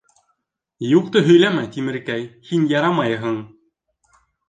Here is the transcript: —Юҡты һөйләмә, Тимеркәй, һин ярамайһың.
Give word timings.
—Юҡты 0.93 1.23
һөйләмә, 1.27 1.67
Тимеркәй, 1.77 2.27
һин 2.51 2.67
ярамайһың. 2.75 3.41